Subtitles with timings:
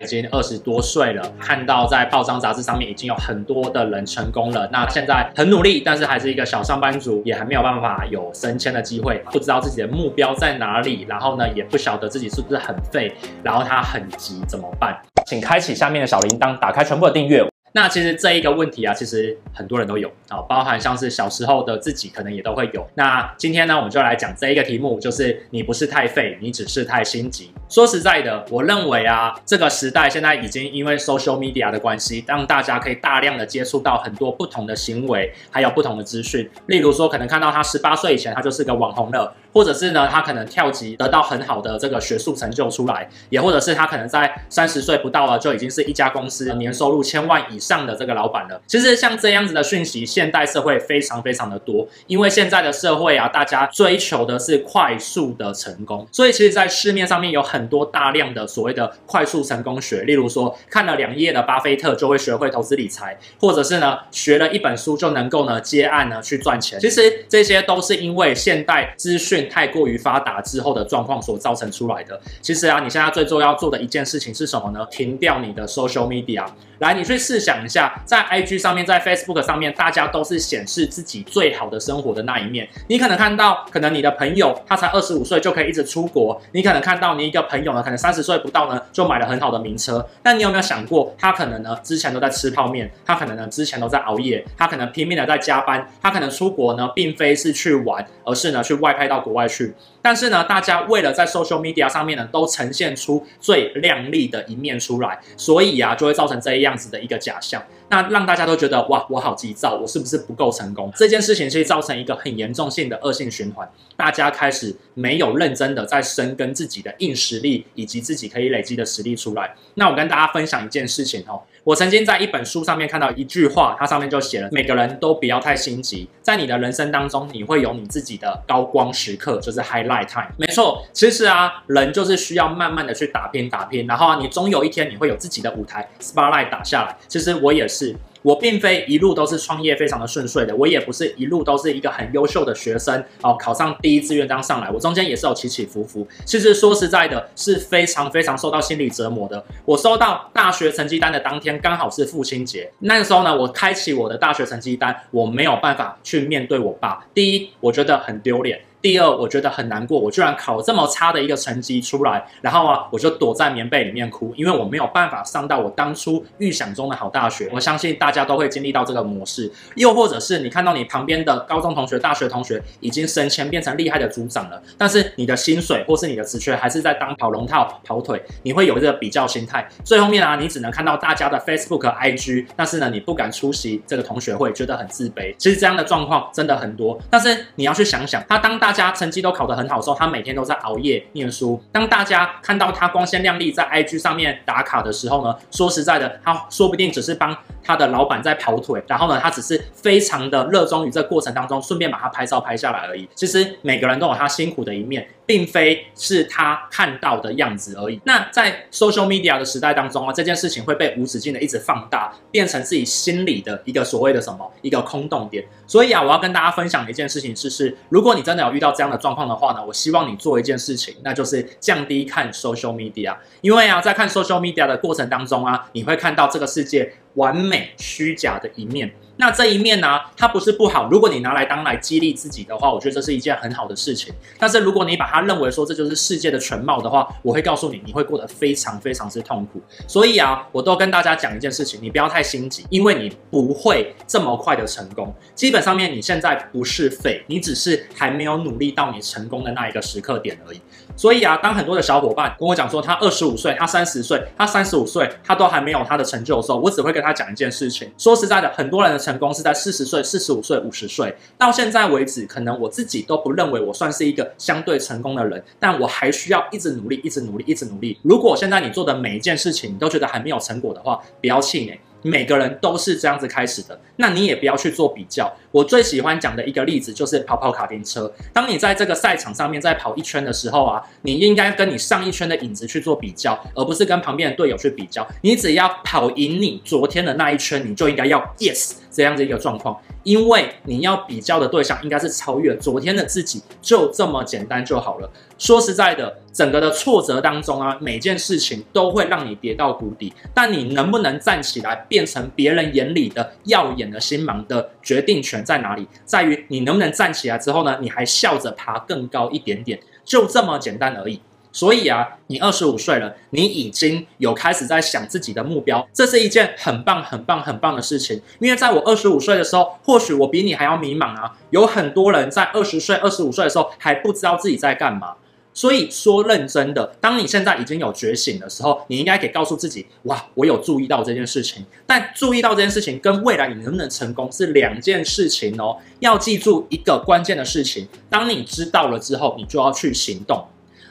[0.00, 14.98] 已经二十多岁了，看到在报章杂志上面已经有很多的人成功了，那现在很努力，但是还是一个小上班族，也还没有办法有升迁的机会，不知道自己的目标在哪里，然后呢，也不晓得自己是不是很废，然后他很急怎么办？
[15.26, 17.46] 请开启下面的小铃铛，打开全部的订阅。
[17.72, 22.84] 那其实这一个问题啊，其实很多人都有啊，包含像是小时候的自己，可能也都会有。
[22.94, 27.52] 那今天呢，我们就来讲这一个题目，就是你不是太废，你只是太心急。
[27.68, 36.50] 说实在的，我认为啊，这个时代现在已经因为 social media 的关系，让大家可以大量的接触到很多不同的行为，还有不同的资讯。
[36.66, 39.32] 例如说，可能看到他十八岁以前，他就是个网红了。
[39.52, 48.60] 或者是呢，他可能跳级得到很好的这个学术成就出来，也或者是他可能在三十岁不到了就已经是一家公司年收入千万以上的这个老板了。
[48.66, 66.78] 其实像这样子的讯息，现代社会非常非常的多，因为现在的社会啊，大家追求的是快速的成功，所以其实，在市面上面有很多大量的所谓的快速成功学，例如说看了两页的巴菲特就会学会投资理财，或者是呢学了一本书就能够呢接案呢去赚钱。
[66.78, 69.39] 其实这些都是因为现代资讯。
[69.48, 72.20] 太过于发达之后的状况所造成出来的。
[72.42, 74.86] 其实啊，你现在最重要做的一件事情是什么呢？
[74.90, 76.44] 停掉你的 social media。
[76.78, 82.66] 来，你去试想一下，在 IG 上面，在 Facebook 上面，大家都是显示自己最好的生活的那一面。
[82.88, 86.40] 你可能看到，可能你的朋友他才二十五岁就可以一直出国。
[86.52, 90.08] 你可能看到你一个朋友呢，可能三十岁不到呢，就买了很好的名车。
[90.22, 99.72] 但你有没有想过，他可能呢之前都在吃泡面，他可能呢之前都在熬夜，他可能拼命的在加班，他可能出国呢，并非是去玩，而是呢去外派到国外去。
[100.02, 106.40] 但是呢，大家为了在 social media 上面呢，都呈现出最亮丽的一面出来，所以啊，就会造成。
[106.40, 110.90] 这样子的一个假象，那让大家都觉得哇，我好急躁，我是不是不够成功？
[110.96, 119.54] 这件事情其实造成一个很严重性的恶性循环，大家开始没有认真的在深耕自己的硬实力，以及自己可以累积的实力出来。
[119.74, 121.42] 那我跟大家分享一件事情哦。
[121.64, 130.30] 我曾经在一本书上面看到一句话，它上面就写了：每个人都不要太心急，在你的人生当中，你会有你自己的高光时刻，就是 highlight time。
[130.36, 136.96] 没错，其实啊，人就是需要慢慢的去打拼打拼，然后啊，你总有一天你会有自己的舞台，spotlight 打下来。
[137.08, 137.94] 其实我也是。
[138.22, 146.06] 我并非一路都是创业非常的顺遂的，我也不是一路都是一个很优秀的学生哦，考上第一志愿当上来，我中间也是有起起伏伏。
[146.24, 149.42] 其实说实在的，是非常非常受到心理折磨的。
[149.64, 157.06] 我收到大学成绩单的当天，刚好是父亲节，那个时候呢，我开启我的大学成绩单，我没有办法去面对我爸。
[157.14, 158.60] 第一，我觉得很丢脸。
[158.82, 167.50] 第二，我觉得很难过，我居然考这么差的一个成绩出来，然后啊，我就躲在棉被里面哭，因为我没有办法上到我当初预想中的好大学。
[167.52, 179.68] 我相信大家都会经历到这个模式，又或者是你看到你旁边的高中同学、大学同学已经升迁变成厉害的组长了，但是你的薪水或是你的职缺还是在当跑龙套、跑腿，你会有这个比较心态。
[179.84, 185.34] 最后面啊，你只能看到大家的 Facebook、IG，但是呢，你不敢出席这个同学会，觉得很自卑。
[185.36, 188.69] 其实这样的状况真的很多，但是你要去想想，他当大。
[188.70, 191.60] 大家成绩都考得很好的时候，他每天都在熬夜念书。
[191.72, 203.08] 当大家看到他光鲜亮丽在 IG 上面打卡的时候呢，说实在的，他说不定只是帮他的老板在跑腿，然后呢，他只是非常的热衷于这过程当中，顺便把他拍照拍下来而已。
[203.16, 205.04] 其实每个人都有他辛苦的一面。
[205.30, 208.00] 并非是他看到的样子而已。
[208.02, 215.44] 那在 social media 的时代当中啊，这件事情会被无止境的一直放大，变成自己心里的一个所谓的什么一个空洞点。
[215.68, 223.16] 所以啊，我要跟大家分享一件事情是，是如果你真的有遇到这样的状况的话呢，我希望你做一件事情，那就是降低看 social media。
[223.40, 228.92] 因为啊，在看 social media 的过程当中啊，你会看到这个世界完美虚假的一面。
[229.16, 230.88] 那这一面呢、它不是不好。
[230.90, 234.10] 如果你拿来当来激励自己的话，我觉得这是一件很好的事情。
[234.38, 239.60] 但是如果你把它认为说这就是世界的全貌的话，我会告诉你，你会过得非常非常之痛苦。
[239.86, 245.14] 所以啊，我都跟大家讲一件事情，你不要太心急，因为你不会这么快的成功。
[245.34, 250.60] 基本上面你现在不是废，你只是还没有努力到你成功的那一个时刻点而已。
[250.96, 257.90] 所以啊，当很多的小伙伴跟我讲说他二十五岁、他三十岁、他三十五岁，他都还没有他的成就的时候，我只会跟跟他讲一件事情。
[257.96, 261.14] 说实在的，很多人的成功是在四十岁、四十五岁、五十岁。
[261.38, 267.98] 到现在为止，可能我自己都不认为我算是一个相对成功的人，但我还需要一直努力、一直努力、一直努力。
[268.02, 271.80] 如果现在你做的每一件事情你都觉得还没有成果的话，不要气馁。
[272.02, 275.32] 每个人都是这样子开始的，那你也不要去做比较。
[275.50, 278.12] 我最喜欢讲的一个例子就是跑跑卡丁车。
[278.32, 285.06] 当你在这个赛场上面在跑一圈的时候啊，你应该跟你上一圈的影子去做比较，而不是跟旁边的队友去比较。
[285.22, 295.10] 你只要跑赢你昨天的那一圈，你就应该要 yes 这样子一个状况，因为你要比较的对象应该是超越昨天的自己，就这么简单就好了。
[295.38, 305.86] 说实在的，整个的挫折当中啊，每件事情都会让你跌到谷底，但你能不能站起来，变成别人眼里的耀眼的星芒的决定权在哪里？
[306.04, 311.20] 在于你能不能站起来之后呢，你还笑着爬更高一点点，就这么简单而已。
[311.52, 318.20] 所以啊，你二十五岁了，你已经有开始在想自己的目标，这是一件很棒、很棒、很棒的事情。
[318.38, 321.36] 因为在我二十五岁的时候，或许我比你还要迷茫啊。
[321.50, 325.14] 有很多人在二十岁、二十五岁的时候还不知道自己在干嘛。
[325.52, 331.66] 所以说，认真的，当你现在已经有觉醒的时候，你应该可以告诉自己：哇，我有注意到这件事情。
[331.84, 335.76] 但注意到这件事情跟未来你能不能成功是两件事情哦。
[335.98, 340.46] 要记住一个关键的事情：当你知道了之后，你就要去行动。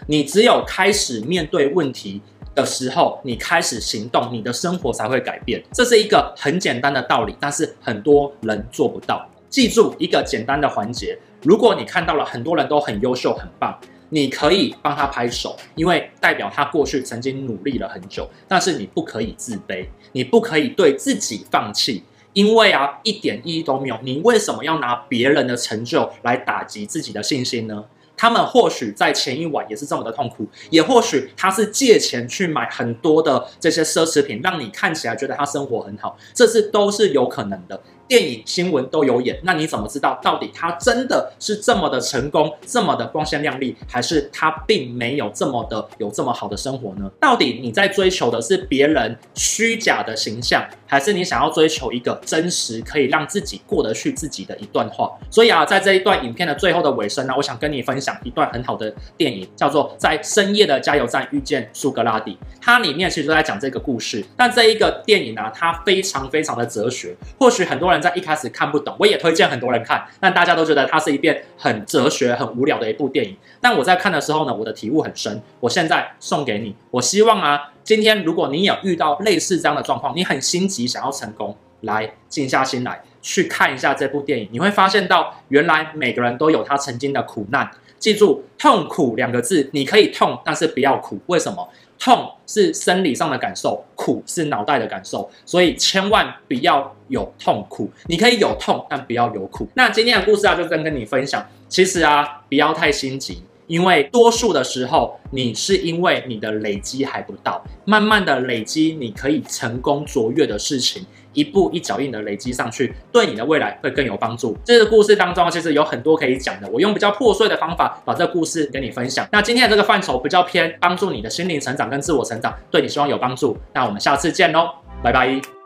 [0.10, 2.20] 你只有开始面对问题
[2.56, 5.64] 的时候，你开始行动，你的生活才会改变。
[5.72, 9.24] 这是一个很简单的道理，但是很多人做不到。
[9.50, 13.80] 记住一个简单的环节：如果你看到了很多人都很优秀、很棒。
[14.12, 18.28] 你可以帮他拍手，因为代表他过去曾经努力了很久。
[18.48, 22.04] 但是你不可以自卑，你不可以对自己放弃，
[22.34, 24.00] 因为啊，一点意义都没有。
[24.02, 27.86] 你为什么要拿别人的成就来打击自己的信心呢？
[28.20, 37.82] 他们或许在前一晚也是这么的痛苦，也或许他是借钱去买很多的这些奢侈品，让你看起来觉得他生活很好，这是都是有可能的。
[38.10, 47.08] 电影、新闻都有演，那你怎么知道到底他真的是这么的成功，这么的光鲜亮丽，还是他并没有这么的有这么好的生活呢？
[47.20, 55.12] 到底你在追求的是别人虚假的形象，还是你想要追求一个真实可以让自己过得去自己的一段话？
[55.30, 62.32] 所以啊，在这一段影片的最后的尾声呢，我想跟你分享一段很好的电影，叫做《在深夜的加油站遇见苏格拉底》。
[62.60, 73.36] 它里面其实都在讲这个故事，但这一个电影啊，它非常非常的哲学，或许很多人在一开始看不懂，我也推荐很多人看，但大家都觉得它是一遍很哲学、很无聊的一部电影。
[73.62, 75.42] 但我在看的时候呢，我的体悟很深。
[75.60, 87.70] 我现在送给你，我希望啊，今天如果你有遇到类似这样的状况，你很心急想要成功，来静下心来去看一下这部电影，你会发现到原来每个人都有他曾经的苦难。
[87.98, 91.20] 记住“痛苦”两个字，你可以痛，但是不要苦。
[91.26, 91.68] 为什么？
[92.00, 97.92] 痛是生理上的感受，苦是脑袋的感受，所以千万不要有痛苦。
[98.08, 99.68] 你可以有痛，但不要有苦。
[99.74, 101.46] 那今天的故事啊，就跟跟你分享。
[101.68, 111.06] 其实啊，不要太心急，因为多数的时候，你是因为你的累积还不到，慢慢的累积，你可以成功卓越的事情。
[111.34, 114.58] 一步一脚印的累积上去，对你的未来会更有帮助。
[114.66, 119.26] 这个故事当中其实有很多可以讲的，我用比较破碎的方法把这个故事跟你分享。
[119.32, 123.56] 那今天的这个范畴比较偏帮助你的心灵成长跟自我成长，对你希望有帮助。
[123.74, 124.70] 那我们下次见喽，
[125.04, 125.59] 拜拜。